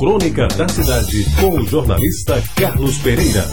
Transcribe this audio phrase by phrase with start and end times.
[0.00, 3.44] Crônica da Cidade, com o jornalista Carlos Pereira.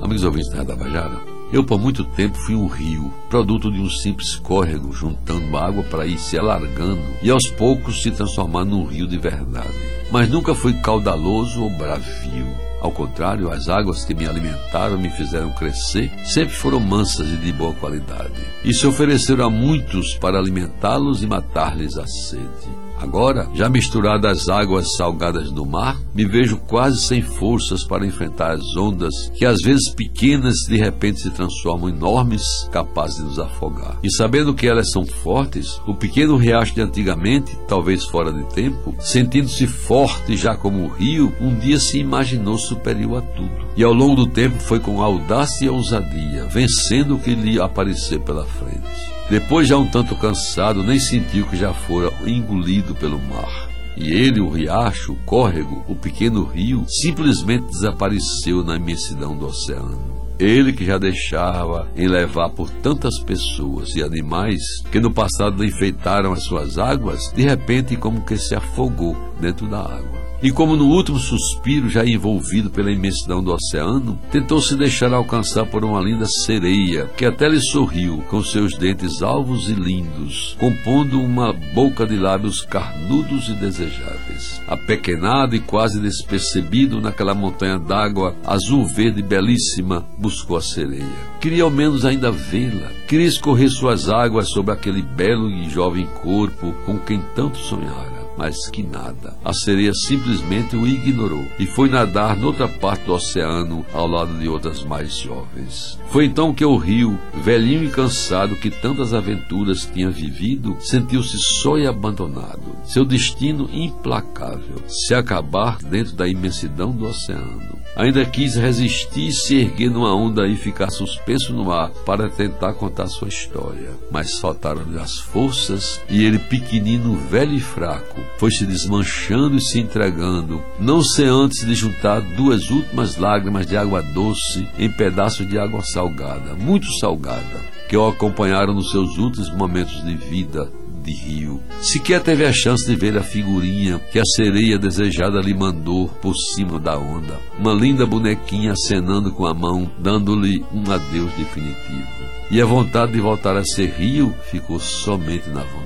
[0.00, 1.20] Amigos ouvintes da Bajara,
[1.52, 6.06] eu por muito tempo fui um rio, produto de um simples córrego, juntando água para
[6.06, 9.68] ir se alargando e aos poucos se transformar num rio de verdade.
[10.10, 12.46] Mas nunca fui caudaloso ou bravio.
[12.80, 17.52] Ao contrário, as águas que me alimentaram me fizeram crescer sempre foram mansas e de
[17.52, 18.40] boa qualidade.
[18.64, 22.85] E se ofereceram a muitos para alimentá-los e matar-lhes a sede.
[22.98, 28.52] Agora, já misturado às águas salgadas do mar, me vejo quase sem forças para enfrentar
[28.52, 32.42] as ondas que, às vezes pequenas, de repente se transformam enormes,
[32.72, 33.98] capazes de nos afogar.
[34.02, 38.94] E sabendo que elas são fortes, o pequeno riacho de antigamente, talvez fora de tempo,
[38.98, 43.66] sentindo-se forte já como o rio, um dia se imaginou superior a tudo.
[43.76, 48.20] E ao longo do tempo foi com audácia e ousadia, vencendo o que lhe aparecer
[48.20, 49.15] pela frente.
[49.28, 53.68] Depois, já um tanto cansado, nem sentiu que já fora engolido pelo mar.
[53.96, 60.16] E ele, o riacho, o córrego, o pequeno rio, simplesmente desapareceu na imensidão do oceano.
[60.38, 64.60] Ele que já deixava em levar por tantas pessoas e animais
[64.92, 69.80] que no passado enfeitaram as suas águas, de repente como que se afogou dentro da
[69.80, 70.25] água.
[70.42, 75.64] E como no último suspiro, já envolvido pela imensidão do oceano, tentou se deixar alcançar
[75.64, 81.20] por uma linda sereia, que até lhe sorriu com seus dentes alvos e lindos, compondo
[81.20, 84.60] uma boca de lábios carnudos e desejáveis.
[84.68, 91.06] Apequenado e quase despercebido naquela montanha d'água azul-verde belíssima, buscou a sereia.
[91.40, 92.90] Queria ao menos ainda vê-la.
[93.08, 98.68] Queria escorrer suas águas sobre aquele belo e jovem corpo com quem tanto sonhara mas
[98.68, 99.36] que nada.
[99.44, 104.48] A sereia simplesmente o ignorou e foi nadar noutra parte do oceano ao lado de
[104.48, 105.98] outras mais jovens.
[106.10, 111.78] Foi então que o rio, velhinho e cansado que tantas aventuras tinha vivido, sentiu-se só
[111.78, 112.76] e abandonado.
[112.84, 117.76] Seu destino implacável, se acabar dentro da imensidão do oceano.
[117.96, 123.06] Ainda quis resistir, se erguer numa onda e ficar suspenso no ar para tentar contar
[123.06, 123.90] sua história.
[124.10, 129.78] Mas faltaram-lhe as forças e ele, pequenino, velho e fraco, foi se desmanchando e se
[129.78, 135.58] entregando, não sem antes de juntar duas últimas lágrimas de água doce em pedaços de
[135.58, 140.70] água salgada, muito salgada, que o acompanharam nos seus últimos momentos de vida
[141.06, 141.60] de rio.
[141.80, 146.34] Sequer teve a chance de ver a figurinha que a sereia desejada lhe mandou por
[146.34, 147.38] cima da onda.
[147.58, 152.16] Uma linda bonequinha acenando com a mão, dando-lhe um adeus definitivo.
[152.50, 155.85] E a vontade de voltar a ser rio ficou somente na vontade.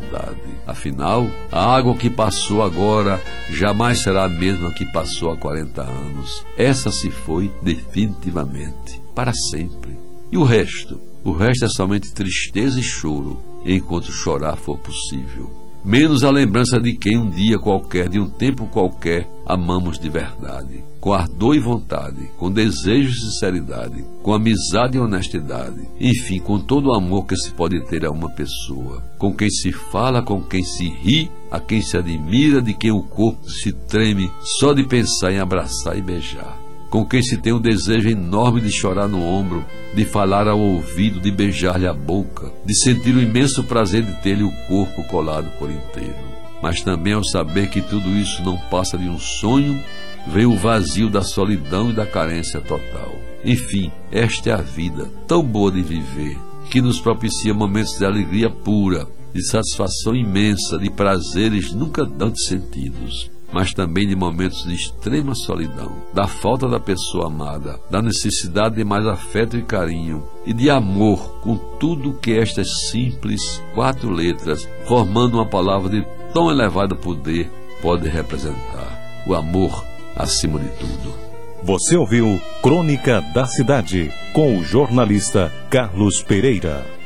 [0.71, 3.21] Afinal, a água que passou agora
[3.51, 6.47] jamais será a mesma que passou há 40 anos.
[6.57, 9.99] Essa se foi definitivamente, para sempre.
[10.31, 11.01] E o resto?
[11.25, 13.37] O resto é somente tristeza e choro,
[13.67, 18.67] enquanto chorar for possível menos a lembrança de quem um dia qualquer, de um tempo
[18.67, 25.01] qualquer, amamos de verdade, com ardor e vontade, com desejo e sinceridade, com amizade e
[25.01, 29.49] honestidade, enfim, com todo o amor que se pode ter a uma pessoa, com quem
[29.49, 33.73] se fala, com quem se ri, a quem se admira, de quem o corpo se
[33.73, 34.31] treme
[34.61, 36.60] só de pensar em abraçar e beijar
[36.91, 39.65] com quem se tem um desejo enorme de chorar no ombro,
[39.95, 44.43] de falar ao ouvido, de beijar-lhe a boca, de sentir o imenso prazer de ter-lhe
[44.43, 46.19] o corpo colado por inteiro.
[46.61, 49.81] Mas também ao saber que tudo isso não passa de um sonho,
[50.27, 53.15] veio o vazio da solidão e da carência total.
[53.45, 56.37] Enfim, esta é a vida, tão boa de viver,
[56.71, 63.31] que nos propicia momentos de alegria pura, de satisfação imensa, de prazeres nunca antes sentidos
[63.53, 68.85] mas também de momentos de extrema solidão, da falta da pessoa amada, da necessidade de
[68.85, 75.35] mais afeto e carinho, e de amor com tudo que estas simples quatro letras, formando
[75.35, 77.51] uma palavra de tão elevado poder,
[77.83, 78.99] pode representar.
[79.27, 79.85] O amor
[80.17, 81.15] acima de tudo.
[81.63, 87.00] Você ouviu Crônica da Cidade, com o jornalista Carlos Pereira.